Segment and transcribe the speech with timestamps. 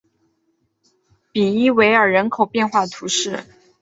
[1.31, 3.45] 皮伊韦尔人口变化图示